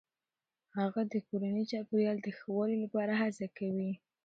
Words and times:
هغه 0.79 1.01
د 1.11 1.13
کورني 1.27 1.63
چاپیریال 1.71 2.17
د 2.21 2.27
ښه 2.37 2.47
والي 2.57 2.77
لپاره 2.83 3.13
هڅه 3.21 3.45
کوي. 3.57 3.91